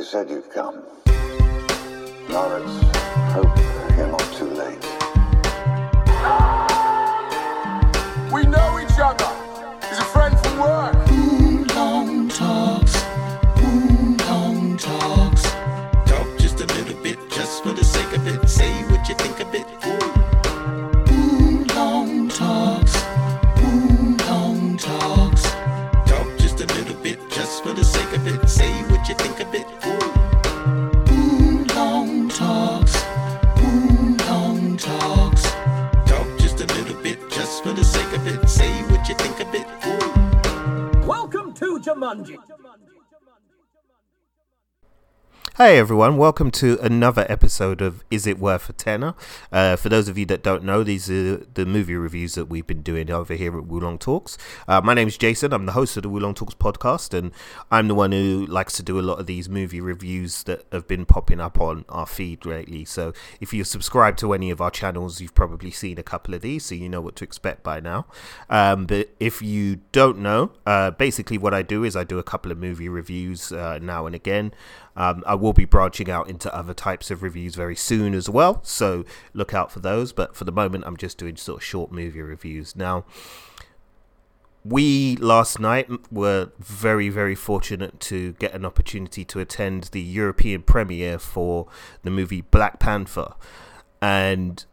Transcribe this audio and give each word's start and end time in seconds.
You 0.00 0.06
said 0.06 0.30
you'd 0.30 0.50
come. 0.50 0.82
Now 2.30 2.48
let's 2.48 2.96
hope 3.34 3.54
you're 3.98 4.06
not 4.06 4.32
too 4.32 4.48
late. 4.48 4.99
Hey 45.60 45.76
everyone, 45.76 46.16
welcome 46.16 46.50
to 46.52 46.78
another 46.80 47.26
episode 47.28 47.82
of 47.82 48.02
Is 48.10 48.26
It 48.26 48.38
Worth 48.38 48.70
a 48.70 48.72
Tenner? 48.72 49.14
Uh, 49.52 49.76
for 49.76 49.90
those 49.90 50.08
of 50.08 50.16
you 50.16 50.24
that 50.24 50.42
don't 50.42 50.64
know, 50.64 50.82
these 50.82 51.10
are 51.10 51.36
the 51.36 51.66
movie 51.66 51.96
reviews 51.96 52.34
that 52.36 52.46
we've 52.46 52.66
been 52.66 52.80
doing 52.80 53.10
over 53.10 53.34
here 53.34 53.58
at 53.58 53.64
Wulong 53.64 54.00
Talks. 54.00 54.38
Uh, 54.66 54.80
my 54.80 54.94
name 54.94 55.08
is 55.08 55.18
Jason, 55.18 55.52
I'm 55.52 55.66
the 55.66 55.72
host 55.72 55.98
of 55.98 56.04
the 56.04 56.08
Wulong 56.08 56.34
Talks 56.34 56.54
podcast, 56.54 57.12
and 57.12 57.32
I'm 57.70 57.88
the 57.88 57.94
one 57.94 58.12
who 58.12 58.46
likes 58.46 58.72
to 58.76 58.82
do 58.82 58.98
a 58.98 59.02
lot 59.02 59.20
of 59.20 59.26
these 59.26 59.50
movie 59.50 59.82
reviews 59.82 60.44
that 60.44 60.64
have 60.72 60.88
been 60.88 61.04
popping 61.04 61.40
up 61.40 61.60
on 61.60 61.84
our 61.90 62.06
feed 62.06 62.46
lately. 62.46 62.86
So 62.86 63.12
if 63.38 63.52
you 63.52 63.62
subscribe 63.62 64.16
to 64.16 64.32
any 64.32 64.50
of 64.50 64.62
our 64.62 64.70
channels, 64.70 65.20
you've 65.20 65.34
probably 65.34 65.70
seen 65.70 65.98
a 65.98 66.02
couple 66.02 66.32
of 66.32 66.40
these, 66.40 66.64
so 66.64 66.74
you 66.74 66.88
know 66.88 67.02
what 67.02 67.16
to 67.16 67.24
expect 67.24 67.62
by 67.62 67.80
now. 67.80 68.06
Um, 68.48 68.86
but 68.86 69.10
if 69.20 69.42
you 69.42 69.80
don't 69.92 70.20
know, 70.20 70.52
uh, 70.64 70.92
basically 70.92 71.36
what 71.36 71.52
I 71.52 71.60
do 71.60 71.84
is 71.84 71.96
I 71.96 72.04
do 72.04 72.18
a 72.18 72.22
couple 72.22 72.50
of 72.50 72.56
movie 72.56 72.88
reviews 72.88 73.52
uh, 73.52 73.78
now 73.82 74.06
and 74.06 74.14
again. 74.14 74.54
Um, 74.96 75.22
I 75.26 75.34
will 75.34 75.49
be 75.52 75.64
branching 75.64 76.10
out 76.10 76.28
into 76.28 76.54
other 76.54 76.74
types 76.74 77.10
of 77.10 77.22
reviews 77.22 77.54
very 77.54 77.76
soon 77.76 78.14
as 78.14 78.28
well, 78.28 78.60
so 78.62 79.04
look 79.34 79.54
out 79.54 79.70
for 79.72 79.80
those. 79.80 80.12
But 80.12 80.36
for 80.36 80.44
the 80.44 80.52
moment, 80.52 80.84
I'm 80.86 80.96
just 80.96 81.18
doing 81.18 81.36
sort 81.36 81.58
of 81.60 81.64
short 81.64 81.92
movie 81.92 82.22
reviews. 82.22 82.76
Now, 82.76 83.04
we 84.64 85.16
last 85.16 85.58
night 85.58 85.88
were 86.12 86.50
very, 86.58 87.08
very 87.08 87.34
fortunate 87.34 87.98
to 88.00 88.32
get 88.34 88.52
an 88.52 88.64
opportunity 88.64 89.24
to 89.24 89.40
attend 89.40 89.84
the 89.84 90.00
European 90.00 90.62
premiere 90.62 91.18
for 91.18 91.66
the 92.02 92.10
movie 92.10 92.42
Black 92.42 92.78
Panther. 92.78 93.34
And 94.02 94.64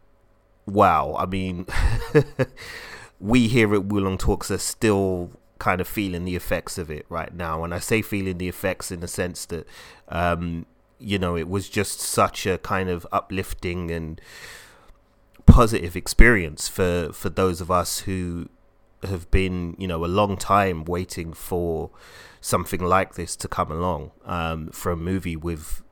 wow, 0.66 1.16
I 1.18 1.26
mean, 1.26 1.66
we 3.20 3.48
here 3.48 3.74
at 3.74 3.84
Wulong 3.84 4.20
Talks 4.20 4.52
are 4.52 4.58
still 4.58 5.32
kind 5.60 5.82
of 5.82 5.88
feeling 5.88 6.26
the 6.26 6.36
effects 6.36 6.78
of 6.78 6.90
it 6.90 7.06
right 7.10 7.34
now. 7.34 7.64
And 7.64 7.74
I 7.74 7.80
say 7.80 8.02
feeling 8.02 8.38
the 8.38 8.48
effects 8.48 8.92
in 8.92 9.00
the 9.00 9.08
sense 9.08 9.46
that, 9.48 9.68
um, 10.10 10.66
you 11.00 11.20
know, 11.20 11.36
it 11.38 11.48
was 11.48 11.70
just 11.70 12.00
such 12.00 12.46
a 12.46 12.58
kind 12.58 12.90
of 12.90 13.06
uplifting 13.12 13.92
and 13.92 14.20
positive 15.46 15.96
experience 15.96 16.68
for, 16.68 17.12
for 17.14 17.30
those 17.30 17.62
of 17.62 17.72
us 17.72 18.00
who 18.00 18.50
have 19.04 19.30
been, 19.32 19.76
you 19.78 19.88
know, 19.88 20.04
a 20.04 20.08
long 20.08 20.38
time 20.38 20.84
waiting 20.86 21.34
for 21.34 21.92
something 22.42 22.82
like 22.82 23.16
this 23.16 23.36
to 23.36 23.48
come 23.48 23.72
along 23.72 24.12
um, 24.26 24.70
for 24.70 24.92
a 24.92 24.98
movie 24.98 25.36
with 25.36 25.84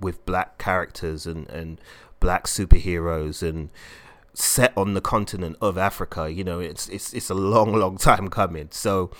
with 0.00 0.24
black 0.24 0.56
characters 0.58 1.26
and, 1.26 1.48
and 1.50 1.78
black 2.18 2.46
superheroes 2.46 3.46
and 3.46 3.68
set 4.34 4.72
on 4.76 4.94
the 4.94 5.00
continent 5.00 5.56
of 5.60 5.76
Africa. 5.76 6.30
You 6.32 6.44
know, 6.44 6.60
it's 6.60 6.88
it's 6.88 7.12
it's 7.12 7.30
a 7.30 7.34
long, 7.34 7.74
long 7.74 7.96
time 7.98 8.28
coming. 8.28 8.68
So 8.70 9.10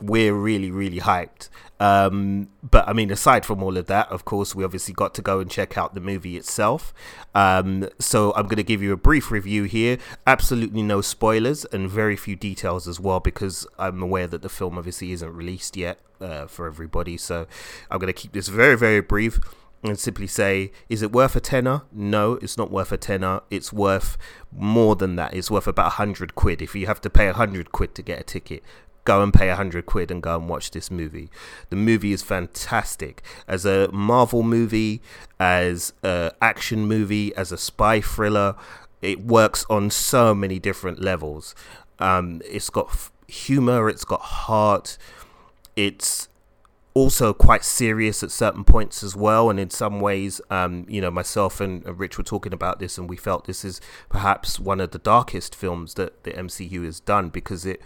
we're 0.00 0.34
really, 0.34 0.70
really 0.70 1.00
hyped. 1.00 1.48
Um, 1.78 2.48
but 2.62 2.88
I 2.88 2.92
mean, 2.92 3.10
aside 3.10 3.44
from 3.46 3.62
all 3.62 3.76
of 3.76 3.86
that, 3.86 4.08
of 4.10 4.24
course, 4.24 4.54
we 4.54 4.64
obviously 4.64 4.94
got 4.94 5.14
to 5.14 5.22
go 5.22 5.40
and 5.40 5.50
check 5.50 5.78
out 5.78 5.94
the 5.94 6.00
movie 6.00 6.36
itself. 6.36 6.92
Um, 7.34 7.88
so 7.98 8.32
I'm 8.34 8.44
going 8.44 8.56
to 8.56 8.62
give 8.62 8.82
you 8.82 8.92
a 8.92 8.96
brief 8.96 9.30
review 9.30 9.64
here. 9.64 9.98
Absolutely 10.26 10.82
no 10.82 11.00
spoilers 11.00 11.64
and 11.66 11.88
very 11.88 12.16
few 12.16 12.36
details 12.36 12.86
as 12.86 13.00
well, 13.00 13.20
because 13.20 13.66
I'm 13.78 14.02
aware 14.02 14.26
that 14.26 14.42
the 14.42 14.48
film 14.48 14.78
obviously 14.78 15.12
isn't 15.12 15.34
released 15.34 15.76
yet 15.76 15.98
uh, 16.20 16.46
for 16.46 16.66
everybody. 16.66 17.16
So 17.16 17.46
I'm 17.90 17.98
going 17.98 18.12
to 18.12 18.18
keep 18.18 18.32
this 18.32 18.48
very, 18.48 18.76
very 18.76 19.00
brief 19.00 19.40
and 19.82 19.98
simply 19.98 20.26
say, 20.26 20.72
is 20.88 21.02
it 21.02 21.12
worth 21.12 21.34
a 21.36 21.40
tenner? 21.40 21.82
No, 21.90 22.34
it's 22.34 22.58
not 22.58 22.70
worth 22.70 22.92
a 22.92 22.98
tenner. 22.98 23.40
It's 23.50 23.72
worth 23.72 24.18
more 24.52 24.94
than 24.94 25.16
that. 25.16 25.32
It's 25.34 25.50
worth 25.50 25.66
about 25.66 25.86
a 25.86 25.90
hundred 25.90 26.34
quid. 26.34 26.60
If 26.60 26.74
you 26.74 26.86
have 26.86 27.00
to 27.02 27.10
pay 27.10 27.28
a 27.28 27.32
hundred 27.32 27.72
quid 27.72 27.94
to 27.94 28.02
get 28.02 28.20
a 28.20 28.24
ticket, 28.24 28.62
go 29.04 29.22
and 29.22 29.32
pay 29.32 29.48
a 29.48 29.56
hundred 29.56 29.86
quid 29.86 30.10
and 30.10 30.22
go 30.22 30.36
and 30.36 30.48
watch 30.48 30.70
this 30.72 30.90
movie. 30.90 31.30
The 31.70 31.76
movie 31.76 32.12
is 32.12 32.22
fantastic 32.22 33.22
as 33.48 33.64
a 33.64 33.90
Marvel 33.90 34.42
movie, 34.42 35.00
as 35.38 35.94
a 36.02 36.32
action 36.42 36.86
movie, 36.86 37.34
as 37.34 37.50
a 37.50 37.56
spy 37.56 38.00
thriller. 38.00 38.56
It 39.00 39.24
works 39.24 39.64
on 39.70 39.90
so 39.90 40.34
many 40.34 40.58
different 40.58 41.00
levels. 41.00 41.54
Um, 41.98 42.42
it's 42.44 42.68
got 42.68 42.88
f- 42.88 43.10
humor. 43.28 43.88
It's 43.88 44.04
got 44.04 44.20
heart. 44.20 44.98
It's 45.74 46.28
also 46.92 47.32
quite 47.32 47.64
serious 47.64 48.22
at 48.22 48.30
certain 48.30 48.64
points 48.64 49.02
as 49.02 49.14
well 49.14 49.48
and 49.48 49.60
in 49.60 49.70
some 49.70 50.00
ways 50.00 50.40
um, 50.50 50.84
you 50.88 51.00
know 51.00 51.10
myself 51.10 51.60
and 51.60 51.86
rich 51.98 52.18
were 52.18 52.24
talking 52.24 52.52
about 52.52 52.78
this 52.78 52.98
and 52.98 53.08
we 53.08 53.16
felt 53.16 53.46
this 53.46 53.64
is 53.64 53.80
perhaps 54.08 54.58
one 54.58 54.80
of 54.80 54.90
the 54.90 54.98
darkest 54.98 55.54
films 55.54 55.94
that 55.94 56.24
the 56.24 56.32
mcu 56.32 56.84
has 56.84 56.98
done 57.00 57.28
because 57.28 57.64
it 57.64 57.80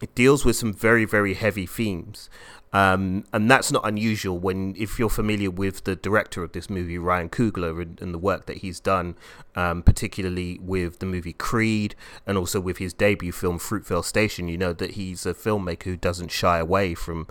it 0.00 0.14
deals 0.14 0.44
with 0.44 0.56
some 0.56 0.72
very 0.72 1.04
very 1.04 1.34
heavy 1.34 1.66
themes. 1.66 2.28
Um, 2.72 3.24
and 3.32 3.50
that's 3.50 3.72
not 3.72 3.84
unusual 3.84 4.38
when 4.38 4.76
if 4.78 4.96
you're 4.96 5.10
familiar 5.10 5.50
with 5.50 5.82
the 5.82 5.96
director 5.96 6.44
of 6.44 6.52
this 6.52 6.70
movie 6.70 6.98
ryan 6.98 7.28
coogler 7.28 7.82
and, 7.82 8.00
and 8.00 8.14
the 8.14 8.18
work 8.18 8.46
that 8.46 8.58
he's 8.58 8.78
done 8.78 9.16
um, 9.56 9.82
particularly 9.82 10.56
with 10.62 11.00
the 11.00 11.06
movie 11.06 11.32
creed 11.32 11.96
and 12.28 12.38
also 12.38 12.60
with 12.60 12.78
his 12.78 12.92
debut 12.94 13.32
film 13.32 13.58
fruitvale 13.58 14.04
station 14.04 14.46
you 14.46 14.56
know 14.56 14.72
that 14.72 14.92
he's 14.92 15.26
a 15.26 15.34
filmmaker 15.34 15.82
who 15.82 15.96
doesn't 15.96 16.30
shy 16.30 16.58
away 16.58 16.94
from 16.94 17.26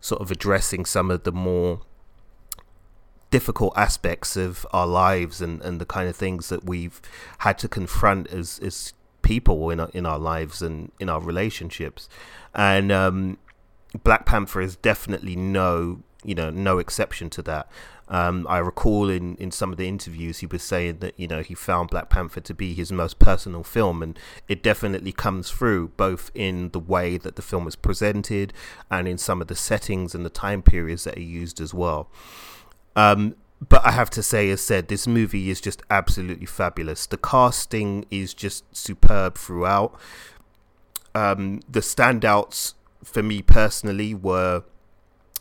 sort 0.00 0.22
of 0.22 0.30
addressing 0.30 0.84
some 0.84 1.10
of 1.10 1.24
the 1.24 1.32
more 1.32 1.80
difficult 3.30 3.72
aspects 3.76 4.36
of 4.36 4.64
our 4.72 4.86
lives 4.86 5.40
and, 5.40 5.60
and 5.62 5.80
the 5.80 5.84
kind 5.84 6.08
of 6.08 6.14
things 6.14 6.50
that 6.50 6.64
we've 6.64 7.02
had 7.38 7.58
to 7.58 7.66
confront 7.66 8.28
as, 8.28 8.60
as 8.60 8.92
people 9.24 9.70
in 9.70 9.80
our, 9.80 9.90
in 9.92 10.06
our 10.06 10.18
lives 10.18 10.62
and 10.62 10.92
in 11.00 11.08
our 11.08 11.20
relationships. 11.20 12.08
And 12.54 12.92
um, 12.92 13.38
Black 14.04 14.26
Panther 14.26 14.60
is 14.60 14.76
definitely 14.76 15.34
no, 15.34 16.02
you 16.22 16.36
know, 16.36 16.50
no 16.50 16.78
exception 16.78 17.30
to 17.30 17.42
that. 17.42 17.68
Um, 18.06 18.46
I 18.50 18.58
recall 18.58 19.08
in, 19.08 19.34
in 19.36 19.50
some 19.50 19.72
of 19.72 19.78
the 19.78 19.88
interviews 19.88 20.38
he 20.38 20.46
was 20.46 20.62
saying 20.62 20.98
that 20.98 21.18
you 21.18 21.26
know 21.26 21.40
he 21.40 21.54
found 21.54 21.88
Black 21.88 22.10
Panther 22.10 22.40
to 22.42 22.52
be 22.52 22.74
his 22.74 22.92
most 22.92 23.18
personal 23.18 23.62
film, 23.62 24.02
and 24.02 24.18
it 24.46 24.62
definitely 24.62 25.12
comes 25.12 25.50
through 25.50 25.88
both 25.96 26.30
in 26.34 26.68
the 26.70 26.78
way 26.78 27.16
that 27.16 27.36
the 27.36 27.42
film 27.42 27.66
is 27.66 27.76
presented 27.76 28.52
and 28.90 29.08
in 29.08 29.16
some 29.16 29.40
of 29.40 29.48
the 29.48 29.54
settings 29.54 30.14
and 30.14 30.24
the 30.24 30.30
time 30.30 30.60
periods 30.60 31.04
that 31.04 31.16
are 31.16 31.22
used 31.22 31.62
as 31.62 31.72
well. 31.72 32.10
Um, 32.94 33.36
but 33.66 33.84
I 33.84 33.92
have 33.92 34.10
to 34.10 34.22
say, 34.22 34.50
as 34.50 34.60
said, 34.60 34.88
this 34.88 35.06
movie 35.06 35.50
is 35.50 35.60
just 35.60 35.82
absolutely 35.90 36.46
fabulous. 36.46 37.06
The 37.06 37.16
casting 37.16 38.04
is 38.10 38.34
just 38.34 38.64
superb 38.76 39.38
throughout. 39.38 39.98
Um, 41.14 41.60
the 41.68 41.80
standouts 41.80 42.74
for 43.04 43.22
me 43.22 43.42
personally 43.42 44.14
were 44.14 44.64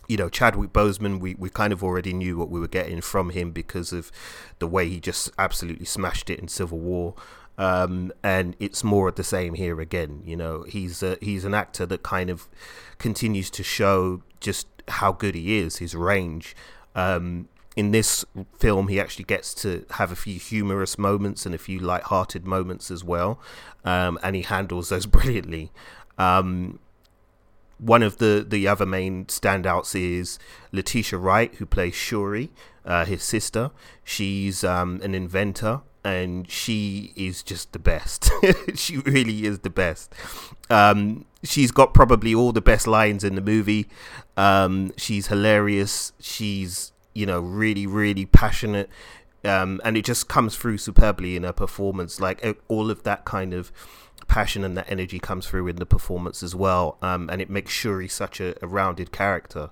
you 0.07 0.17
know, 0.17 0.29
Chadwick 0.29 0.73
Boseman, 0.73 1.19
we, 1.19 1.35
we 1.35 1.49
kind 1.49 1.71
of 1.71 1.83
already 1.83 2.13
knew 2.13 2.37
what 2.37 2.49
we 2.49 2.59
were 2.59 2.67
getting 2.67 3.01
from 3.01 3.29
him 3.29 3.51
because 3.51 3.93
of 3.93 4.11
the 4.59 4.67
way 4.67 4.89
he 4.89 4.99
just 4.99 5.31
absolutely 5.39 5.85
smashed 5.85 6.29
it 6.29 6.39
in 6.39 6.47
Civil 6.47 6.79
War. 6.79 7.15
Um, 7.57 8.11
and 8.23 8.55
it's 8.59 8.83
more 8.83 9.09
of 9.09 9.15
the 9.15 9.23
same 9.23 9.53
here 9.53 9.79
again. 9.79 10.21
You 10.25 10.35
know, 10.35 10.63
he's 10.63 11.03
a, 11.03 11.17
he's 11.21 11.45
an 11.45 11.53
actor 11.53 11.85
that 11.85 12.03
kind 12.03 12.29
of 12.29 12.49
continues 12.97 13.49
to 13.51 13.63
show 13.63 14.23
just 14.39 14.67
how 14.87 15.13
good 15.13 15.35
he 15.35 15.57
is, 15.57 15.77
his 15.77 15.95
range. 15.95 16.55
Um, 16.95 17.47
in 17.75 17.91
this 17.91 18.23
film, 18.57 18.87
he 18.87 18.99
actually 18.99 19.25
gets 19.25 19.53
to 19.55 19.85
have 19.91 20.11
a 20.11 20.15
few 20.15 20.39
humorous 20.39 20.97
moments 20.97 21.45
and 21.45 21.55
a 21.55 21.57
few 21.57 21.79
light-hearted 21.79 22.45
moments 22.45 22.91
as 22.91 23.03
well, 23.03 23.39
um, 23.83 24.19
and 24.21 24.35
he 24.35 24.43
handles 24.43 24.89
those 24.89 25.05
brilliantly. 25.17 25.71
Um, 26.17 26.79
one 27.79 28.03
of 28.03 28.17
the 28.17 28.45
the 28.47 28.67
other 28.67 28.85
main 28.85 29.25
standouts 29.25 29.99
is 29.99 30.39
Letitia 30.71 31.19
Wright, 31.19 31.53
who 31.55 31.65
plays 31.65 31.95
Shuri, 31.95 32.51
uh, 32.85 33.05
his 33.05 33.23
sister. 33.23 33.71
She's 34.03 34.63
um, 34.63 35.01
an 35.03 35.15
inventor, 35.15 35.81
and 36.03 36.49
she 36.49 37.11
is 37.15 37.43
just 37.43 37.73
the 37.73 37.79
best. 37.79 38.29
she 38.75 38.97
really 38.97 39.45
is 39.45 39.59
the 39.59 39.69
best. 39.69 40.13
Um, 40.69 41.25
she's 41.43 41.71
got 41.71 41.93
probably 41.93 42.33
all 42.35 42.51
the 42.51 42.61
best 42.61 42.87
lines 42.87 43.23
in 43.23 43.35
the 43.35 43.41
movie. 43.41 43.87
Um, 44.37 44.91
she's 44.97 45.27
hilarious. 45.27 46.13
She's 46.19 46.91
you 47.13 47.25
know, 47.25 47.39
really, 47.39 47.85
really 47.87 48.25
passionate. 48.25 48.89
Um, 49.43 49.81
and 49.83 49.97
it 49.97 50.05
just 50.05 50.29
comes 50.29 50.55
through 50.55 50.77
superbly 50.77 51.35
in 51.35 51.43
her 51.43 51.53
performance. 51.53 52.19
Like 52.19 52.61
all 52.67 52.89
of 52.89 53.03
that 53.03 53.25
kind 53.25 53.53
of 53.53 53.71
passion 54.27 54.63
and 54.63 54.77
that 54.77 54.89
energy 54.89 55.19
comes 55.19 55.47
through 55.47 55.67
in 55.67 55.75
the 55.77 55.85
performance 55.85 56.43
as 56.43 56.55
well. 56.55 56.97
Um, 57.01 57.29
and 57.29 57.41
it 57.41 57.49
makes 57.49 57.71
Shuri 57.71 58.07
such 58.07 58.39
a, 58.39 58.55
a 58.63 58.67
rounded 58.67 59.11
character. 59.11 59.69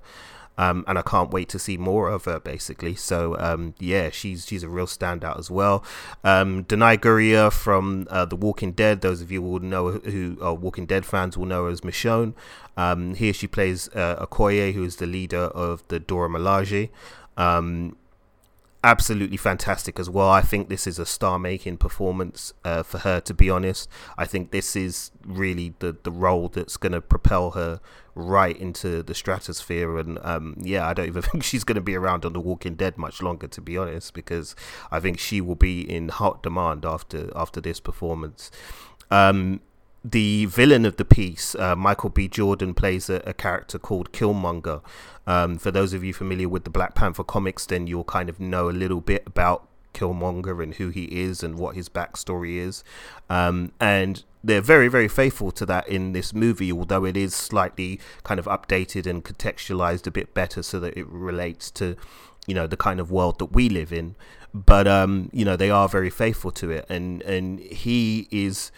Um, 0.58 0.84
and 0.88 1.00
I 1.00 1.02
can't 1.02 1.32
wait 1.32 1.50
to 1.50 1.60
see 1.60 1.78
more 1.78 2.10
of 2.10 2.26
her. 2.26 2.40
Basically, 2.40 2.94
so 2.94 3.38
um, 3.40 3.74
yeah, 3.80 4.10
she's 4.10 4.46
she's 4.46 4.64
a 4.64 4.70
real 4.70 4.86
standout 4.86 5.40
as 5.40 5.50
well. 5.50 5.84
Um, 6.24 6.66
Danai 6.66 6.98
Gurira 6.98 7.52
from 7.52 8.06
uh, 8.12 8.26
The 8.26 8.36
Walking 8.36 8.74
Dead. 8.74 9.02
Those 9.02 9.22
of 9.22 9.32
you 9.32 9.42
who 9.42 9.60
know 9.60 9.92
who 9.92 10.38
are 10.42 10.54
Walking 10.54 10.86
Dead 10.86 11.06
fans 11.06 11.38
will 11.38 11.48
know 11.48 11.66
her 11.66 11.72
as 11.72 11.82
Michonne. 11.82 12.34
Um, 12.78 13.16
here 13.16 13.34
she 13.34 13.48
plays 13.48 13.90
uh, 13.96 14.24
Okoye, 14.26 14.74
who 14.74 14.84
is 14.84 14.98
the 14.98 15.08
leader 15.08 15.46
of 15.46 15.84
the 15.88 16.00
Dora 16.00 16.30
Milaje. 16.30 16.90
Um, 17.38 17.96
absolutely 18.84 19.38
fantastic 19.38 20.00
as 20.00 20.10
well. 20.10 20.30
I 20.30 20.42
think 20.42 20.70
this 20.70 20.88
is 20.88 20.98
a 20.98 21.06
star 21.06 21.38
making 21.38 21.78
performance 21.78 22.54
uh, 22.66 22.84
for 22.84 23.00
her, 23.00 23.20
to 23.22 23.34
be 23.34 23.50
honest. 23.50 23.88
I 24.18 24.26
think 24.26 24.52
this 24.52 24.76
is 24.76 25.12
really 25.26 25.74
the, 25.80 25.96
the 26.04 26.12
role 26.12 26.50
that's 26.50 26.78
going 26.78 26.94
to 26.94 27.02
propel 27.02 27.52
her 27.52 27.80
right 28.16 28.58
into 28.58 29.04
the 29.04 29.14
stratosphere. 29.14 29.98
And 29.98 30.18
um, 30.24 30.56
yeah, 30.60 30.88
I 30.88 30.94
don't 30.94 31.08
even 31.08 31.22
think 31.22 31.44
she's 31.44 31.64
going 31.64 31.76
to 31.76 31.82
be 31.82 31.96
around 31.96 32.26
on 32.26 32.34
The 32.34 32.40
Walking 32.40 32.76
Dead 32.76 32.98
much 32.98 33.22
longer, 33.22 33.48
to 33.48 33.62
be 33.62 33.78
honest, 33.78 34.14
because 34.14 34.56
I 34.90 35.00
think 35.00 35.20
she 35.20 35.42
will 35.42 35.56
be 35.56 35.82
in 35.82 36.10
hot 36.10 36.42
demand 36.42 36.86
after 36.86 37.30
after 37.36 37.62
this 37.62 37.80
performance. 37.80 38.50
Um, 39.12 39.62
the 40.04 40.46
villain 40.46 40.86
of 40.86 40.98
the 40.98 41.06
piece, 41.06 41.56
uh, 41.56 41.76
Michael 41.76 42.10
B. 42.10 42.28
Jordan, 42.28 42.74
plays 42.74 43.10
a, 43.10 43.22
a 43.26 43.34
character 43.34 43.78
called 43.78 44.12
Killmonger. 44.12 44.82
Um, 45.28 45.58
for 45.58 45.70
those 45.70 45.94
of 45.94 46.04
you 46.04 46.14
familiar 46.14 46.50
with 46.50 46.64
the 46.64 46.70
Black 46.70 46.96
Panther 46.96 47.24
comics, 47.24 47.66
then 47.66 47.88
you'll 47.88 48.04
kind 48.04 48.30
of 48.30 48.40
know 48.40 48.70
a 48.70 48.72
little 48.72 49.02
bit 49.02 49.24
about 49.26 49.68
Killmonger 49.94 50.64
and 50.64 50.76
who 50.76 50.90
he 50.90 51.06
is 51.06 51.44
and 51.44 51.58
what 51.58 51.76
his 51.76 51.90
backstory 51.90 52.56
is. 52.56 52.84
Um, 53.30 53.72
and 53.80 54.24
they're 54.44 54.62
very, 54.62 54.88
very 54.88 55.08
faithful 55.08 55.52
to 55.52 55.66
that 55.68 55.88
in 55.88 56.14
this 56.14 56.34
movie, 56.34 56.72
although 56.72 57.06
it 57.06 57.16
is 57.16 57.36
slightly 57.36 58.00
kind 58.24 58.40
of 58.40 58.46
updated 58.46 59.06
and 59.06 59.24
contextualized 59.24 60.08
a 60.08 60.12
bit 60.12 60.34
better 60.34 60.64
so 60.64 60.80
that 60.80 60.98
it 60.98 61.08
relates 61.08 61.70
to, 61.72 61.96
you 62.48 62.56
know, 62.56 62.66
the 62.66 62.78
kind 62.78 63.00
of 63.00 63.12
world 63.12 63.38
that 63.40 63.54
we 63.54 63.70
live 63.70 63.94
in. 63.94 64.16
But 64.54 64.88
um, 64.88 65.30
you 65.32 65.46
know, 65.46 65.56
they 65.56 65.70
are 65.70 65.88
very 65.88 66.10
faithful 66.10 66.52
to 66.52 66.72
it, 66.72 66.86
and 66.90 67.22
and 67.22 67.60
he 67.60 68.28
is 68.32 68.70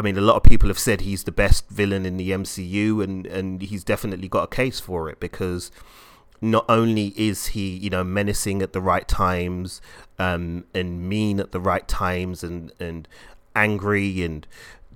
I 0.00 0.02
mean, 0.02 0.16
a 0.16 0.22
lot 0.22 0.36
of 0.36 0.42
people 0.42 0.68
have 0.68 0.78
said 0.78 1.02
he's 1.02 1.24
the 1.24 1.30
best 1.30 1.68
villain 1.68 2.06
in 2.06 2.16
the 2.16 2.30
MCU, 2.30 3.04
and 3.04 3.26
and 3.26 3.60
he's 3.60 3.84
definitely 3.84 4.28
got 4.28 4.44
a 4.44 4.46
case 4.46 4.80
for 4.80 5.10
it 5.10 5.20
because 5.20 5.70
not 6.40 6.64
only 6.70 7.08
is 7.18 7.48
he, 7.48 7.76
you 7.76 7.90
know, 7.90 8.02
menacing 8.02 8.62
at 8.62 8.72
the 8.72 8.80
right 8.80 9.06
times, 9.06 9.82
um, 10.18 10.64
and 10.72 11.06
mean 11.06 11.38
at 11.38 11.52
the 11.52 11.60
right 11.60 11.86
times, 11.86 12.42
and 12.42 12.72
and 12.80 13.08
angry 13.54 14.22
and 14.22 14.46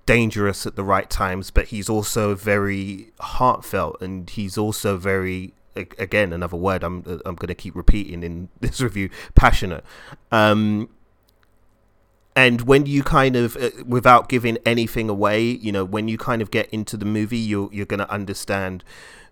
dangerous 0.06 0.64
at 0.64 0.74
the 0.74 0.82
right 0.82 1.10
times, 1.10 1.50
but 1.50 1.66
he's 1.66 1.90
also 1.90 2.34
very 2.34 3.12
heartfelt, 3.20 4.00
and 4.00 4.30
he's 4.30 4.56
also 4.56 4.96
very 4.96 5.52
again 5.76 6.32
another 6.32 6.56
word 6.56 6.82
I'm 6.82 7.04
I'm 7.26 7.34
going 7.34 7.48
to 7.48 7.54
keep 7.54 7.76
repeating 7.76 8.22
in 8.22 8.48
this 8.62 8.80
review 8.80 9.10
passionate. 9.34 9.84
Um, 10.32 10.88
and 12.36 12.62
when 12.62 12.86
you 12.86 13.02
kind 13.02 13.36
of 13.36 13.56
uh, 13.56 13.70
without 13.86 14.28
giving 14.28 14.58
anything 14.66 15.08
away 15.08 15.42
you 15.42 15.70
know 15.70 15.84
when 15.84 16.08
you 16.08 16.18
kind 16.18 16.42
of 16.42 16.50
get 16.50 16.68
into 16.70 16.96
the 16.96 17.04
movie 17.04 17.38
you're 17.38 17.68
you're 17.72 17.86
going 17.86 18.00
to 18.00 18.10
understand 18.10 18.84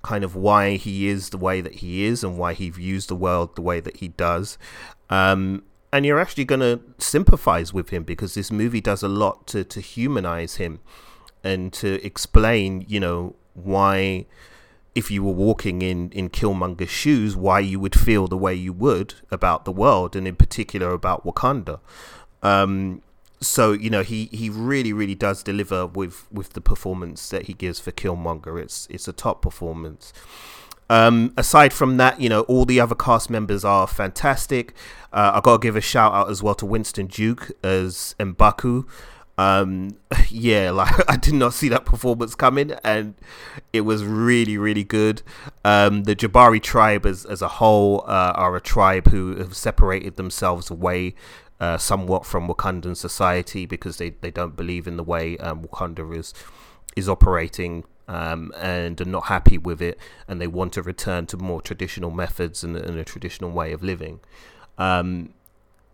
kind 0.02 0.24
of 0.24 0.34
why 0.34 0.76
he 0.76 1.08
is 1.08 1.30
the 1.30 1.38
way 1.38 1.60
that 1.60 1.76
he 1.76 2.04
is 2.04 2.22
and 2.22 2.36
why 2.36 2.52
he 2.52 2.68
views 2.68 3.06
the 3.06 3.16
world 3.16 3.54
the 3.56 3.62
way 3.62 3.80
that 3.80 3.98
he 3.98 4.08
does. 4.08 4.58
Um, 5.08 5.62
and 5.92 6.04
you're 6.04 6.20
actually 6.20 6.44
going 6.44 6.60
to 6.60 6.80
sympathize 6.98 7.72
with 7.72 7.90
him 7.90 8.02
because 8.02 8.34
this 8.34 8.50
movie 8.50 8.80
does 8.80 9.02
a 9.02 9.08
lot 9.08 9.46
to 9.48 9.62
to 9.64 9.80
humanize 9.80 10.56
him 10.56 10.80
and 11.44 11.72
to 11.72 12.04
explain 12.04 12.84
you 12.88 12.98
know 12.98 13.36
why 13.54 14.26
if 14.94 15.10
you 15.10 15.22
were 15.22 15.32
walking 15.32 15.82
in 15.82 16.10
in 16.12 16.30
Killmonger's 16.30 16.90
shoes 16.90 17.36
why 17.36 17.60
you 17.60 17.78
would 17.78 17.98
feel 17.98 18.26
the 18.26 18.38
way 18.38 18.54
you 18.54 18.72
would 18.72 19.14
about 19.30 19.66
the 19.66 19.72
world 19.72 20.16
and 20.16 20.26
in 20.26 20.36
particular 20.36 20.92
about 20.92 21.26
Wakanda 21.26 21.80
um, 22.42 23.02
so 23.40 23.72
you 23.72 23.90
know 23.90 24.02
he 24.02 24.26
he 24.32 24.48
really 24.48 24.92
really 24.92 25.14
does 25.14 25.42
deliver 25.42 25.86
with 25.86 26.26
with 26.32 26.52
the 26.52 26.60
performance 26.60 27.28
that 27.30 27.46
he 27.46 27.52
gives 27.52 27.80
for 27.80 27.92
Killmonger. 27.92 28.60
It's 28.60 28.86
it's 28.90 29.08
a 29.08 29.12
top 29.12 29.42
performance. 29.42 30.12
Um, 30.90 31.32
aside 31.38 31.72
from 31.72 31.96
that, 31.96 32.20
you 32.20 32.28
know, 32.28 32.42
all 32.42 32.66
the 32.66 32.78
other 32.78 32.94
cast 32.94 33.30
members 33.30 33.64
are 33.64 33.86
fantastic. 33.86 34.74
Uh, 35.10 35.32
I 35.34 35.40
gotta 35.40 35.58
give 35.58 35.74
a 35.74 35.80
shout 35.80 36.12
out 36.12 36.28
as 36.30 36.42
well 36.42 36.54
to 36.56 36.66
Winston 36.66 37.06
Duke 37.06 37.50
as 37.62 38.14
Mbaku. 38.18 38.86
Um, 39.38 39.96
yeah, 40.28 40.70
like 40.70 40.92
I 41.10 41.16
did 41.16 41.34
not 41.34 41.54
see 41.54 41.68
that 41.70 41.84
performance 41.84 42.34
coming, 42.34 42.72
and 42.84 43.14
it 43.72 43.82
was 43.82 44.04
really, 44.04 44.58
really 44.58 44.84
good. 44.84 45.22
Um, 45.64 46.04
the 46.04 46.14
Jabari 46.14 46.62
tribe 46.62 47.06
as 47.06 47.24
as 47.24 47.40
a 47.42 47.48
whole 47.48 48.04
uh, 48.06 48.32
are 48.34 48.54
a 48.56 48.60
tribe 48.60 49.08
who 49.08 49.36
have 49.36 49.56
separated 49.56 50.16
themselves 50.16 50.70
away 50.70 51.14
uh, 51.62 51.78
somewhat 51.78 52.26
from 52.26 52.48
Wakandan 52.48 52.96
society 52.96 53.66
because 53.66 53.98
they, 53.98 54.10
they 54.10 54.32
don't 54.32 54.56
believe 54.56 54.88
in 54.88 54.96
the 54.96 55.04
way 55.04 55.38
um, 55.38 55.62
Wakanda 55.62 56.14
is 56.14 56.34
is 56.96 57.08
operating 57.08 57.84
um, 58.08 58.52
and 58.56 59.00
are 59.00 59.04
not 59.06 59.26
happy 59.26 59.56
with 59.56 59.80
it, 59.80 59.96
and 60.26 60.40
they 60.40 60.48
want 60.48 60.72
to 60.72 60.82
return 60.82 61.24
to 61.26 61.36
more 61.36 61.62
traditional 61.62 62.10
methods 62.10 62.64
and, 62.64 62.76
and 62.76 62.98
a 62.98 63.04
traditional 63.04 63.52
way 63.52 63.70
of 63.70 63.80
living. 63.80 64.18
Um, 64.76 65.34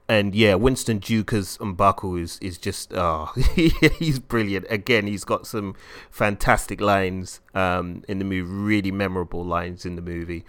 and 0.08 0.34
yeah, 0.34 0.54
Winston 0.54 1.00
Duke 1.00 1.34
as 1.34 1.58
Mbaku 1.58 2.18
is 2.18 2.38
is 2.40 2.56
just 2.56 2.94
oh, 2.94 3.30
he's 3.98 4.18
brilliant. 4.18 4.64
Again, 4.70 5.06
he's 5.06 5.24
got 5.24 5.46
some 5.46 5.76
fantastic 6.10 6.80
lines 6.80 7.42
um, 7.54 8.04
in 8.08 8.18
the 8.18 8.24
movie, 8.24 8.40
really 8.40 8.90
memorable 8.90 9.44
lines 9.44 9.84
in 9.84 9.96
the 9.96 10.02
movie. 10.02 10.46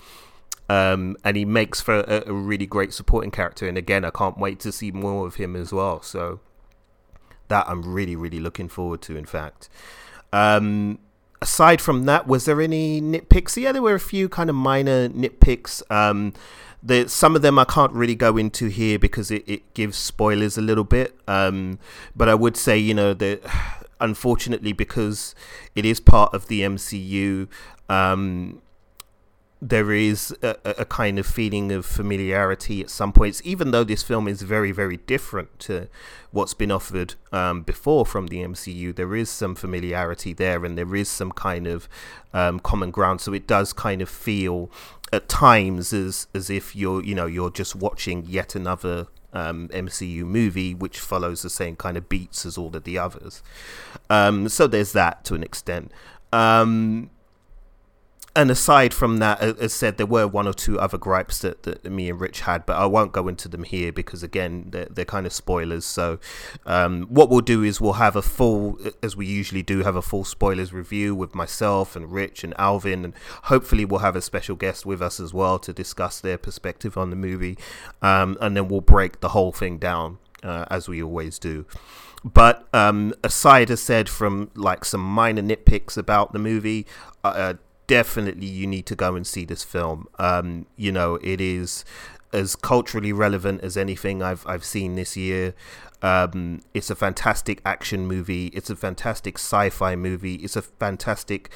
Um, 0.69 1.17
and 1.23 1.35
he 1.35 1.45
makes 1.45 1.81
for 1.81 2.01
a, 2.01 2.23
a, 2.27 2.31
really 2.31 2.67
great 2.67 2.93
supporting 2.93 3.31
character. 3.31 3.67
And 3.67 3.75
again, 3.75 4.05
I 4.05 4.11
can't 4.11 4.37
wait 4.37 4.59
to 4.59 4.71
see 4.71 4.91
more 4.91 5.25
of 5.25 5.35
him 5.35 5.55
as 5.55 5.73
well. 5.73 5.99
So 6.03 6.41
that 7.47 7.67
I'm 7.67 7.81
really, 7.81 8.15
really 8.15 8.39
looking 8.39 8.69
forward 8.69 9.01
to. 9.03 9.17
In 9.17 9.25
fact, 9.25 9.67
um, 10.31 10.99
aside 11.41 11.81
from 11.81 12.05
that, 12.05 12.27
was 12.27 12.45
there 12.45 12.61
any 12.61 13.01
nitpicks? 13.01 13.59
Yeah, 13.61 13.71
there 13.71 13.81
were 13.81 13.95
a 13.95 13.99
few 13.99 14.29
kind 14.29 14.49
of 14.49 14.55
minor 14.55 15.09
nitpicks. 15.09 15.81
Um, 15.91 16.33
the, 16.81 17.09
some 17.09 17.35
of 17.35 17.41
them 17.41 17.59
I 17.59 17.65
can't 17.65 17.91
really 17.91 18.15
go 18.15 18.37
into 18.37 18.67
here 18.67 18.97
because 18.97 19.31
it, 19.31 19.43
it 19.47 19.73
gives 19.73 19.97
spoilers 19.97 20.57
a 20.57 20.61
little 20.61 20.83
bit. 20.83 21.15
Um, 21.27 21.79
but 22.15 22.29
I 22.29 22.35
would 22.35 22.55
say, 22.55 22.77
you 22.77 22.93
know, 22.93 23.13
that 23.15 23.41
unfortunately, 23.99 24.71
because 24.71 25.35
it 25.75 25.85
is 25.85 25.99
part 25.99 26.33
of 26.33 26.47
the 26.47 26.61
MCU, 26.61 27.47
um, 27.89 28.61
there 29.61 29.91
is 29.91 30.33
a, 30.41 30.55
a, 30.63 30.85
kind 30.85 31.19
of 31.19 31.25
feeling 31.25 31.71
of 31.71 31.85
familiarity 31.85 32.79
at 32.81 32.89
some 32.89 33.11
points, 33.11 33.41
even 33.43 33.71
though 33.71 33.83
this 33.83 34.03
film 34.03 34.27
is 34.27 34.41
very, 34.41 34.71
very 34.71 34.97
different 34.97 35.59
to 35.59 35.89
what's 36.31 36.53
been 36.53 36.71
offered 36.71 37.15
um, 37.33 37.63
before 37.63 38.05
from 38.05 38.27
the 38.27 38.37
MCU. 38.37 38.95
There 38.95 39.15
is 39.15 39.29
some 39.29 39.55
familiarity 39.55 40.31
there, 40.31 40.63
and 40.63 40.77
there 40.77 40.95
is 40.95 41.09
some 41.09 41.33
kind 41.33 41.67
of 41.67 41.89
um, 42.33 42.61
common 42.61 42.91
ground. 42.91 43.19
So 43.19 43.33
it 43.33 43.47
does 43.47 43.73
kind 43.73 44.01
of 44.01 44.07
feel 44.07 44.71
at 45.11 45.27
times 45.27 45.91
as 45.91 46.27
as 46.33 46.49
if 46.49 46.73
you're, 46.73 47.03
you 47.03 47.15
know, 47.15 47.25
you're 47.25 47.51
just 47.51 47.75
watching 47.75 48.25
yet 48.27 48.55
another 48.55 49.07
um, 49.33 49.67
MCU 49.69 50.23
movie, 50.23 50.73
which 50.73 50.99
follows 50.99 51.41
the 51.41 51.49
same 51.49 51.75
kind 51.75 51.97
of 51.97 52.07
beats 52.07 52.45
as 52.45 52.57
all 52.57 52.73
of 52.73 52.85
the 52.85 52.97
others. 52.97 53.43
Um, 54.09 54.47
so 54.47 54.67
there's 54.67 54.93
that 54.93 55.25
to 55.25 55.35
an 55.35 55.43
extent. 55.43 55.91
And 58.39 58.49
aside 58.49 58.93
from 58.93 59.17
that, 59.17 59.41
as 59.41 59.73
said, 59.73 59.97
there 59.97 60.05
were 60.05 60.25
one 60.25 60.47
or 60.47 60.53
two 60.53 60.79
other 60.79 60.97
gripes 60.97 61.39
that, 61.39 61.63
that 61.63 61.83
me 61.83 62.09
and 62.09 62.21
Rich 62.21 62.39
had, 62.39 62.65
but 62.65 62.77
I 62.77 62.85
won't 62.85 63.11
go 63.11 63.27
into 63.27 63.49
them 63.49 63.65
here 63.65 63.91
because, 63.91 64.23
again, 64.23 64.67
they're, 64.69 64.87
they're 64.89 65.03
kind 65.03 65.25
of 65.25 65.33
spoilers. 65.33 65.83
So, 65.83 66.19
um, 66.65 67.03
what 67.09 67.29
we'll 67.29 67.41
do 67.41 67.63
is 67.63 67.81
we'll 67.81 67.99
have 67.99 68.15
a 68.15 68.21
full, 68.21 68.77
as 69.03 69.17
we 69.17 69.25
usually 69.25 69.61
do, 69.61 69.83
have 69.83 69.97
a 69.97 70.01
full 70.01 70.23
spoilers 70.23 70.71
review 70.71 71.13
with 71.13 71.35
myself 71.35 71.97
and 71.97 72.13
Rich 72.13 72.45
and 72.45 72.53
Alvin, 72.57 73.03
and 73.03 73.13
hopefully 73.43 73.83
we'll 73.83 73.99
have 73.99 74.15
a 74.15 74.21
special 74.21 74.55
guest 74.55 74.85
with 74.85 75.01
us 75.01 75.19
as 75.19 75.33
well 75.33 75.59
to 75.59 75.73
discuss 75.73 76.21
their 76.21 76.37
perspective 76.37 76.97
on 76.97 77.09
the 77.09 77.17
movie, 77.17 77.57
um, 78.01 78.37
and 78.39 78.55
then 78.55 78.69
we'll 78.69 78.79
break 78.79 79.19
the 79.19 79.29
whole 79.29 79.51
thing 79.51 79.79
down 79.79 80.17
uh, 80.43 80.63
as 80.71 80.87
we 80.87 81.03
always 81.03 81.39
do. 81.39 81.65
But 82.23 82.67
um, 82.73 83.13
aside, 83.21 83.69
as 83.69 83.81
said, 83.81 84.07
from 84.07 84.49
like 84.55 84.85
some 84.85 85.01
minor 85.01 85.41
nitpicks 85.41 85.97
about 85.97 86.31
the 86.31 86.39
movie, 86.39 86.85
uh, 87.23 87.55
definitely 87.89 88.45
you 88.45 88.67
need 88.67 88.85
to 88.85 88.95
go 88.95 89.15
and 89.15 89.25
see 89.25 89.43
this 89.43 89.63
film. 89.63 90.07
Um, 90.19 90.67
you 90.77 90.91
know, 90.91 91.15
it 91.23 91.41
is 91.41 91.83
as 92.31 92.55
culturally 92.55 93.11
relevant 93.11 93.61
as 93.61 93.75
anything 93.75 94.21
I've 94.21 94.45
I've 94.47 94.63
seen 94.63 94.95
this 94.95 95.17
year. 95.17 95.55
Um, 96.01 96.61
it's 96.73 96.89
a 96.91 96.95
fantastic 96.95 97.61
action 97.65 98.07
movie. 98.07 98.47
It's 98.47 98.69
a 98.69 98.75
fantastic 98.75 99.37
sci-fi 99.37 99.95
movie. 99.95 100.35
It's 100.35 100.55
a 100.55 100.61
fantastic 100.61 101.49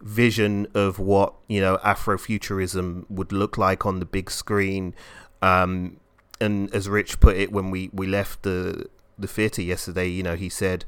vision 0.00 0.66
of 0.74 0.98
what 0.98 1.34
you 1.48 1.60
know 1.60 1.78
Afrofuturism 1.78 3.04
would 3.10 3.32
look 3.32 3.58
like 3.58 3.84
on 3.84 3.98
the 3.98 4.06
big 4.06 4.30
screen. 4.30 4.94
Um, 5.42 5.98
and 6.40 6.72
as 6.72 6.88
Rich 6.88 7.18
put 7.18 7.36
it 7.36 7.50
when 7.50 7.70
we 7.72 7.90
we 7.92 8.06
left 8.06 8.44
the 8.44 8.88
the 9.18 9.26
theater 9.26 9.60
yesterday, 9.60 10.06
you 10.06 10.22
know, 10.22 10.36
he 10.36 10.48
said 10.48 10.84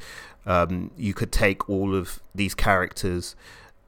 um, 0.47 0.92
you 0.97 1.12
could 1.12 1.32
take 1.32 1.68
all 1.68 1.92
of 1.92 2.23
these 2.32 2.54
characters 2.54 3.35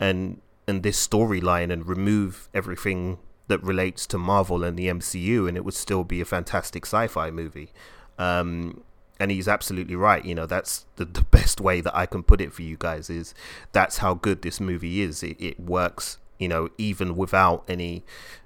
and 0.01 0.41
and 0.67 0.83
this 0.83 1.07
storyline 1.07 1.73
and 1.73 1.87
remove 1.87 2.49
everything 2.55 3.19
that 3.49 3.63
relates 3.63 4.07
to 4.07 4.19
Marvel 4.19 4.65
and 4.65 4.79
the 4.79 4.87
MCU, 4.87 5.49
and 5.49 5.57
it 5.57 5.65
would 5.65 5.75
still 5.75 6.05
be 6.05 6.21
a 6.21 6.25
fantastic 6.25 6.87
sci-fi 6.87 7.31
movie. 7.31 7.71
Um, 8.19 8.83
and 9.21 9.31
he's 9.31 9.49
absolutely 9.49 9.97
right. 9.97 10.25
You 10.25 10.35
know, 10.35 10.47
that's 10.47 10.87
the, 10.97 11.05
the 11.05 11.23
best 11.23 11.61
way 11.61 11.81
that 11.81 11.95
I 11.95 12.07
can 12.07 12.23
put 12.23 12.41
it 12.41 12.53
for 12.53 12.63
you 12.63 12.77
guys 12.79 13.11
is 13.11 13.35
that's 13.73 13.99
how 13.99 14.15
good 14.15 14.43
this 14.43 14.61
movie 14.61 15.03
is. 15.03 15.23
It, 15.23 15.37
it 15.39 15.61
works, 15.61 16.19
you 16.39 16.49
know, 16.49 16.69
even 16.79 17.17
without 17.17 17.65
any 17.69 18.05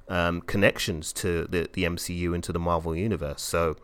um, 0.09 0.41
connections 0.43 1.13
to 1.15 1.45
the, 1.45 1.69
the 1.73 1.85
MCU 1.85 2.35
into 2.35 2.53
the 2.53 2.59
Marvel 2.59 2.95
universe. 2.95 3.43
So 3.43 3.77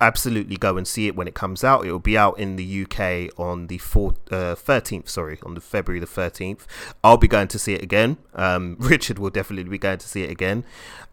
absolutely 0.00 0.56
go 0.56 0.76
and 0.76 0.86
see 0.86 1.06
it 1.06 1.16
when 1.16 1.28
it 1.28 1.34
comes 1.34 1.64
out. 1.64 1.86
It 1.86 1.92
will 1.92 1.98
be 1.98 2.18
out 2.18 2.38
in 2.38 2.56
the 2.56 2.82
UK 2.82 3.38
on 3.38 3.68
the 3.68 3.78
fourth, 3.78 4.16
uh, 4.32 4.54
13th, 4.54 5.08
sorry, 5.08 5.38
on 5.44 5.54
the 5.54 5.60
February 5.60 6.00
the 6.00 6.06
13th. 6.06 6.66
I'll 7.02 7.16
be 7.16 7.28
going 7.28 7.48
to 7.48 7.58
see 7.58 7.74
it 7.74 7.82
again. 7.82 8.16
Um, 8.34 8.76
Richard 8.80 9.18
will 9.18 9.30
definitely 9.30 9.70
be 9.70 9.78
going 9.78 9.98
to 9.98 10.08
see 10.08 10.22
it 10.22 10.30
again. 10.30 10.64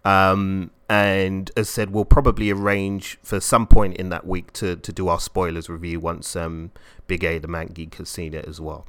Um, 0.03 0.71
and 0.89 1.51
as 1.55 1.69
said, 1.69 1.91
we'll 1.91 2.05
probably 2.05 2.49
arrange 2.49 3.17
for 3.23 3.39
some 3.39 3.67
point 3.67 3.95
in 3.97 4.09
that 4.09 4.25
week 4.25 4.51
to, 4.53 4.75
to 4.75 4.91
do 4.91 5.07
our 5.07 5.19
spoilers 5.19 5.69
review 5.69 5.99
once 5.99 6.35
um, 6.35 6.71
Big 7.07 7.23
A, 7.23 7.37
the 7.37 7.47
Man 7.47 7.67
Geek, 7.67 7.95
has 7.95 8.09
seen 8.09 8.33
it 8.33 8.45
as 8.45 8.59
well. 8.59 8.85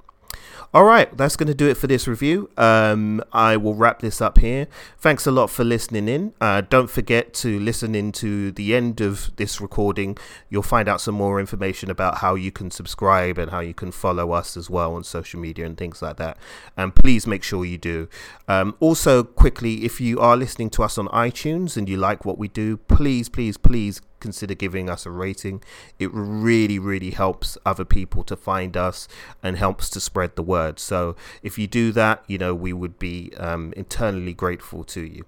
All 0.75 0.85
right, 0.85 1.15
that's 1.19 1.37
going 1.37 1.49
to 1.49 1.55
do 1.55 1.69
it 1.69 1.77
for 1.77 1.87
this 1.87 2.09
review. 2.09 2.49
Um, 2.57 3.23
I 3.31 3.59
will 3.59 3.75
wrap 3.75 4.01
this 4.01 4.23
up 4.23 4.39
here. 4.39 4.69
Thanks 4.97 5.27
a 5.27 5.31
lot 5.31 5.51
for 5.51 5.65
listening 5.65 6.09
in. 6.09 6.33
Uh, 6.41 6.63
don't 6.63 6.89
forget 6.89 7.35
to 7.35 7.61
listen 7.61 7.95
into 7.95 8.53
the 8.53 8.75
end 8.75 9.03
of 9.03 9.37
this 9.37 9.61
recording. 9.61 10.17
You'll 10.49 10.63
find 10.63 10.89
out 10.89 11.03
some 11.03 11.15
more 11.15 11.39
information 11.39 11.91
about 11.91 12.19
how 12.19 12.37
you 12.37 12.51
can 12.51 12.71
subscribe 12.71 13.37
and 13.37 13.51
how 13.51 13.61
you 13.61 13.75
can 13.75 13.93
follow 13.93 14.33
us 14.33 14.57
as 14.57 14.71
well 14.71 14.95
on 14.95 15.05
social 15.05 15.39
media 15.39 15.67
and 15.67 15.77
things 15.77 16.01
like 16.01 16.17
that. 16.17 16.39
And 16.75 16.95
please 16.95 17.27
make 17.27 17.43
sure 17.43 17.67
you 17.67 17.77
do. 17.77 18.09
Um, 18.49 18.75
also, 18.81 19.23
quickly, 19.23 19.85
if 19.85 20.01
you 20.01 20.21
are 20.21 20.39
listening 20.39 20.71
to 20.71 20.85
us 20.85 20.97
on 20.97 21.07
iTunes 21.09 21.77
and 21.77 21.87
you 21.87 21.99
like 21.99 22.25
what 22.25 22.39
we 22.39 22.49
do, 22.49 22.79
please, 22.79 23.29
please, 23.29 23.59
please 23.59 24.01
consider 24.23 24.55
giving 24.55 24.89
us 24.89 25.05
a 25.05 25.11
rating. 25.11 25.63
It 25.99 26.11
really, 26.15 26.79
really 26.79 27.11
helps 27.11 27.59
other 27.67 27.85
people 27.85 28.25
to 28.25 28.37
find 28.37 28.77
us 28.77 29.09
and 29.43 29.59
helps 29.59 29.91
to 29.91 30.01
spread 30.01 30.37
the 30.37 30.43
word. 30.43 30.79
So 30.79 31.15
if 31.43 31.59
you 31.59 31.67
do 31.67 31.93
that, 31.93 32.25
you 32.27 32.39
know, 32.39 32.55
we 32.55 32.73
would 32.73 32.99
be 32.99 33.33
um, 33.37 33.75
eternally 33.77 34.33
grateful 34.33 34.85
to 34.85 35.03
you. 35.03 35.27